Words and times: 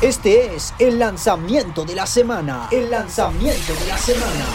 Este 0.00 0.54
es 0.54 0.74
el 0.78 0.98
lanzamiento 0.98 1.84
de 1.84 1.94
la 1.94 2.06
semana. 2.06 2.68
El 2.70 2.90
lanzamiento 2.90 3.72
de 3.74 3.86
la 3.86 3.98
semana. 3.98 4.46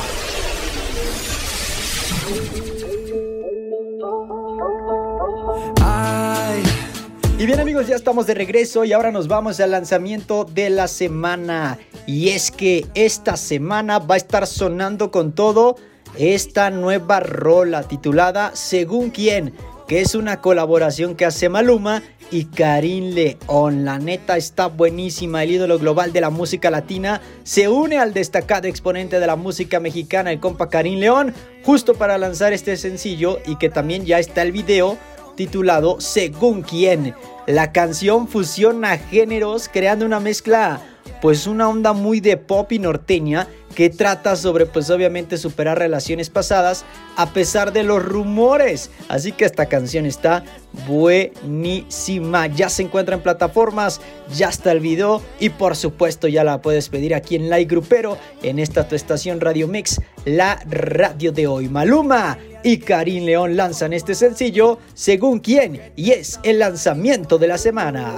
Y 7.40 7.46
bien 7.46 7.60
amigos, 7.60 7.86
ya 7.86 7.96
estamos 7.96 8.26
de 8.26 8.34
regreso 8.34 8.84
y 8.84 8.94
ahora 8.94 9.12
nos 9.12 9.28
vamos 9.28 9.60
al 9.60 9.70
lanzamiento 9.70 10.44
de 10.44 10.72
la 10.72 10.88
semana. 10.88 11.78
Y 12.08 12.30
es 12.30 12.50
que 12.50 12.88
esta 12.96 13.38
semana 13.38 14.00
va 14.00 14.16
a 14.16 14.18
estar 14.18 14.48
sonando 14.48 15.12
con 15.12 15.34
todo 15.34 15.76
esta 16.18 16.72
nueva 16.72 17.20
rola 17.20 17.84
titulada 17.84 18.52
Según 18.56 19.12
quién, 19.12 19.54
que 19.88 20.02
es 20.02 20.16
una 20.16 20.42
colaboración 20.42 21.16
que 21.16 21.26
hace 21.26 21.48
Maluma 21.48 22.02
y 22.32 22.46
Karim 22.46 23.14
León. 23.14 23.86
La 23.86 24.00
neta 24.00 24.38
está 24.38 24.68
buenísima. 24.68 25.44
El 25.44 25.52
ídolo 25.52 25.80
global 25.80 26.14
de 26.14 26.22
la 26.22 26.30
música 26.30 26.70
latina 26.70 27.22
se 27.44 27.68
une 27.70 27.98
al 27.98 28.14
destacado 28.14 28.68
exponente 28.68 29.20
de 29.20 29.28
la 29.28 29.36
música 29.36 29.80
mexicana, 29.80 30.32
el 30.32 30.40
compa 30.40 30.70
Karim 30.70 31.00
León, 31.00 31.34
justo 31.64 31.96
para 31.96 32.18
lanzar 32.18 32.54
este 32.54 32.78
sencillo 32.78 33.40
y 33.46 33.58
que 33.58 33.70
también 33.70 34.06
ya 34.06 34.20
está 34.20 34.42
el 34.42 34.52
video 34.52 34.98
titulado 35.36 36.02
Según 36.02 36.62
quién. 36.62 37.16
La 37.46 37.72
canción 37.72 38.28
fusiona 38.28 38.98
géneros 38.98 39.70
creando 39.72 40.06
una 40.06 40.20
mezcla, 40.20 40.82
pues 41.22 41.48
una 41.48 41.70
onda 41.70 41.94
muy 41.94 42.20
de 42.20 42.36
pop 42.36 42.72
y 42.72 42.80
norteña 42.80 43.48
que 43.78 43.92
trata 43.92 44.36
sobre 44.36 44.66
pues 44.66 44.90
obviamente 44.90 45.38
superar 45.38 45.78
relaciones 45.78 46.32
pasadas 46.32 46.84
a 47.16 47.30
pesar 47.30 47.72
de 47.74 47.84
los 47.84 48.04
rumores. 48.04 48.90
Así 49.08 49.34
que 49.34 49.46
esta 49.46 49.68
canción 49.68 50.08
está 50.08 50.44
buenísima. 50.88 52.48
Ya 52.48 52.70
se 52.70 52.82
encuentra 52.82 53.14
en 53.14 53.22
plataformas, 53.22 54.02
ya 54.34 54.50
está 54.50 54.72
el 54.72 54.80
video 54.80 55.22
y 55.40 55.50
por 55.50 55.76
supuesto 55.76 56.28
ya 56.28 56.44
la 56.44 56.60
puedes 56.60 56.90
pedir 56.90 57.14
aquí 57.14 57.36
en 57.36 57.52
Like 57.52 57.70
Grupero 57.70 58.18
en 58.42 58.58
esta 58.58 58.88
tu 58.88 58.96
estación 58.96 59.40
Radio 59.40 59.68
Mix, 59.68 60.02
la 60.26 60.60
radio 60.66 61.32
de 61.32 61.46
hoy. 61.46 61.70
Maluma 61.70 62.40
y 62.64 62.80
Karim 62.80 63.26
León 63.26 63.56
lanzan 63.56 63.94
este 63.94 64.16
sencillo 64.16 64.80
según 64.96 65.38
quién 65.38 65.94
y 65.96 66.14
es 66.14 66.40
el 66.42 66.58
lanzamiento 66.58 67.38
de 67.38 67.48
la 67.48 67.60
semana. 67.60 68.16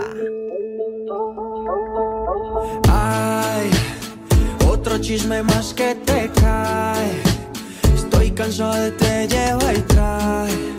Chisme 5.02 5.44
más 5.44 5.73
que 5.73 5.95
te 5.95 6.30
cae. 6.42 7.22
Estoy 7.95 8.31
cansado 8.31 8.73
de 8.73 8.92
te 8.92 9.28
lleva 9.28 9.73
y 9.73 9.81
trae. 9.81 10.78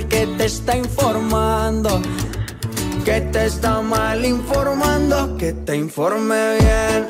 Que 0.00 0.26
te 0.38 0.44
está 0.46 0.76
informando 0.76 2.00
que 3.04 3.20
te 3.20 3.46
está 3.46 3.80
mal 3.80 4.24
informando, 4.24 5.36
que 5.36 5.52
te 5.52 5.76
informe 5.76 6.56
bien. 6.58 7.08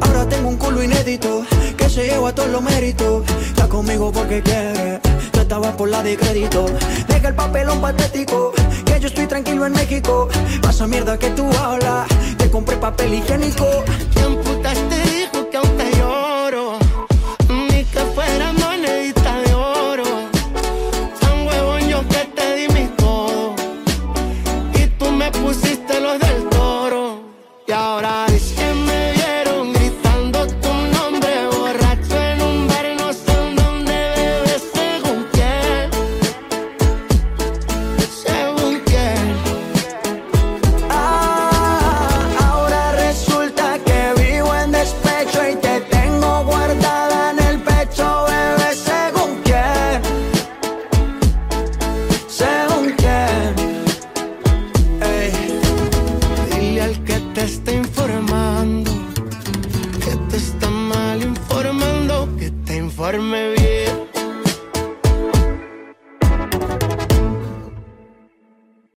Ahora 0.00 0.28
tengo 0.28 0.48
un 0.48 0.56
culo 0.56 0.82
inédito 0.82 1.44
que 1.76 1.88
se 1.88 2.06
lleva 2.06 2.32
todos 2.32 2.50
los 2.50 2.62
méritos. 2.62 3.24
Está 3.48 3.68
conmigo 3.68 4.12
porque 4.12 4.42
quiere. 4.42 5.00
Tú 5.32 5.40
estabas 5.40 5.74
por 5.74 5.88
la 5.88 6.02
de 6.04 6.16
crédito. 6.16 6.66
Deja 7.08 7.28
el 7.28 7.34
papelón 7.34 7.80
patético. 7.80 8.52
Que 8.84 9.00
yo 9.00 9.08
estoy 9.08 9.26
tranquilo 9.26 9.66
en 9.66 9.72
México. 9.72 10.28
Pasa 10.62 10.86
mierda 10.86 11.18
que 11.18 11.30
tú 11.30 11.50
hablas. 11.58 12.06
Te 12.38 12.48
compré 12.48 12.76
papel 12.76 13.14
higiénico. 13.14 13.66
¿Quién 14.14 14.36
putas 14.36 14.78
te 14.88 15.02
dijo 15.10 15.50
que 15.50 15.56
aún 15.56 15.76
te 15.76 15.93
al 56.84 57.02
que 57.04 57.18
te 57.34 57.44
está 57.44 57.72
informando 57.72 58.90
que 60.04 60.16
te 60.28 60.36
está 60.36 60.68
mal 60.68 61.22
informando, 61.22 62.28
que 62.38 62.50
te 62.66 62.76
informe 62.76 63.52
bien. 63.52 64.13